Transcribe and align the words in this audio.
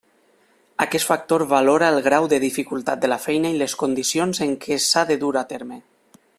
Aquest 0.85 1.05
factor 1.09 1.43
valora 1.51 1.89
el 1.95 2.01
grau 2.07 2.25
de 2.33 2.39
dificultat 2.45 3.03
de 3.05 3.13
la 3.13 3.21
feina 3.27 3.53
i 3.57 3.61
les 3.63 3.79
condicions 3.83 4.43
en 4.47 4.57
què 4.65 4.79
s'ha 4.89 5.05
de 5.13 5.23
dur 5.27 5.33
a 5.45 5.49
terme. 5.57 5.83